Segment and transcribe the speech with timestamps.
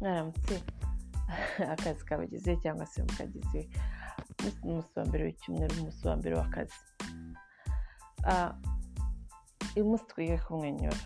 [0.00, 0.54] mwaramutse
[1.72, 3.60] akazi kabagize cyangwa se mukagize
[4.64, 6.78] umunsi wa mbere w'icyumweru umunsi wa mbere w'akazi
[9.76, 11.00] uyu munsi twige kumwenyura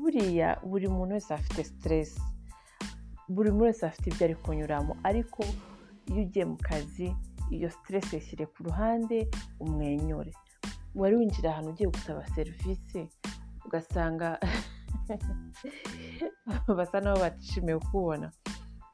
[0.00, 2.20] buriya buri muntu wese afite siteresi
[3.34, 5.40] buri muntu wese afite ibyo ari kunyuramo ariko
[6.10, 7.06] iyo ugiye mu kazi
[7.56, 9.16] iyo siteresi yishyire ku ruhande
[9.64, 10.32] umwenyure
[11.00, 13.00] wari winjira ahantu ugiye gusaba serivisi
[13.66, 14.28] ugasanga.
[16.78, 18.30] basa n'aho batishimiye kukubona.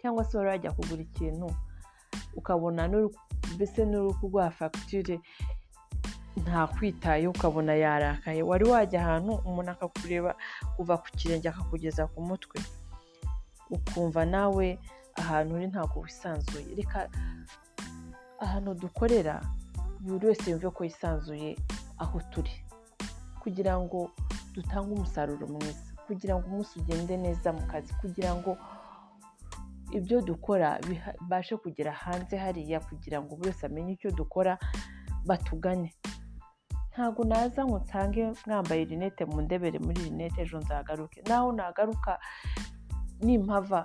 [0.00, 1.48] Cyangwa se wari wajya kugura ikintu
[2.36, 2.88] ukabona
[3.54, 5.20] mbese n'uri kuguha fagitire
[6.42, 8.42] ntakwitaye ukabona yarakaye.
[8.42, 10.34] Wari wajya ahantu umuntu akakureba
[10.76, 12.58] kuva ku kirenge akakugeza ku mutwe.
[13.70, 14.66] Ukumva nawe
[15.20, 16.74] ahantu uri ntabwo wisanzuye.
[16.76, 17.08] Reka
[18.44, 19.34] ahantu dukorera
[20.00, 21.56] buri wese yumve ko yisanzuye
[22.02, 22.54] aho turi.
[23.42, 24.10] Kugira ngo
[24.54, 25.93] dutange umusaruro mwiza.
[26.06, 28.56] Kugira ngo umunsi ugende neza mu kazi kugira ngo
[29.92, 34.58] ibyo dukora bibashe kugera hanze hariya kugira ngo buri wese amenye icyo dukora
[35.26, 35.90] batugane.
[36.92, 41.22] Ntabwo naza ngo nsange mwambaye rinete mu ndebere muri rinete ejo nzagaruke.
[41.28, 42.18] Naho nagaruka
[43.22, 43.84] nimpava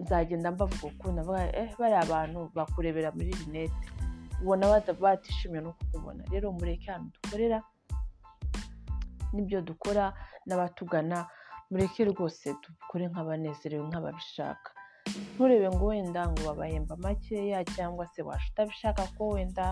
[0.00, 3.86] nzagenda mbavuga ukuntu bariya abantu bakurebera muri rinete.
[4.42, 4.64] Ubona
[5.00, 6.22] batishimiye no kukubona.
[6.32, 7.58] Rero mureke ahantu dukorera
[9.32, 10.12] n'ibyo dukora
[10.46, 11.26] n'abatugana
[11.70, 14.70] mureke rwose dukore nk'abanezerewe nk'ababishaka.
[15.34, 19.64] Nturebe ngo wenda ngo babahemba makeya cyangwa se washa utabishaka ko wenda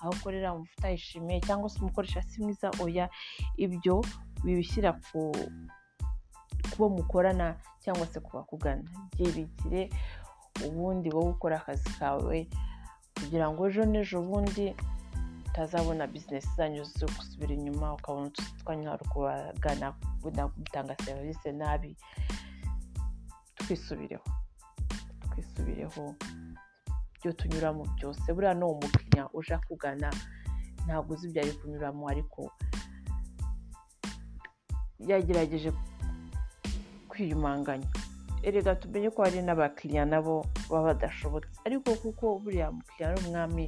[0.00, 3.08] aho ukorera wumva utayishimiye cyangwa se umukoresha si mwiza oya
[3.56, 4.04] ibyo
[4.44, 5.32] bibishyira ku
[6.78, 8.84] bo mukorana cyangwa se ku bakugana.
[9.16, 9.88] Byibikire
[10.66, 12.38] ubundi wowe ukora akazi kawe
[13.16, 14.74] kugira ngo ejo n'ejo bundi
[15.52, 19.92] utazabona bizinesi zanyu zo gusubira inyuma ukabona utuzi twanya kubagana
[20.56, 21.96] gutanga serivisi nabi
[23.56, 24.24] twisubireho.
[25.30, 26.14] Twisubireho
[27.16, 28.32] ibyo tunyuramo byose.
[28.32, 30.08] Buriya ni umukiriya uje akugana
[30.86, 32.40] ntabwo uzi ibyo ari kunyuramo ariko
[34.98, 35.72] yagerageje
[37.08, 37.88] kwiyumanganya.
[38.42, 41.60] Erega tumenye ko hari n'abakiriya nabo baba badashobotse.
[41.66, 43.64] Ariko kuko buriya mukiriya ari umwami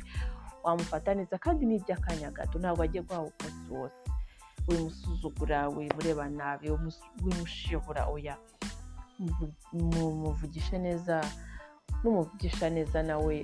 [0.65, 4.01] wamufata neza kandi ni iby'akanya gato ntabwo agiye guhabwa umunsi wose
[4.69, 6.67] wimusuzugura wimureba nabi
[7.25, 8.37] wimushibura oya.
[9.73, 11.21] Muvugishe neza
[12.03, 13.37] n'umuvugisha neza nawe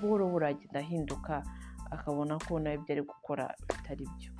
[0.00, 1.42] buhoro buhoro agenda ahinduka
[1.90, 4.30] akabona ko nawe ibyo ari gukora bitari byo.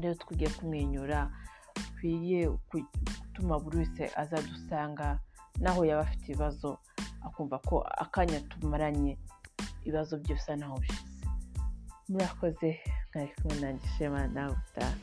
[0.00, 1.30] Rero twigiye kumwenyura
[1.76, 5.18] dukwiye gutuma buri wese azadusanga
[5.62, 6.78] naho yaba afite ibibazo
[7.26, 9.18] akumva ko akanya tumaranye.
[9.84, 11.14] ibibazo byose bisa naho bishize
[12.08, 12.70] murakoze
[13.14, 14.96] mwari kumwe nanjye shema nawe utaha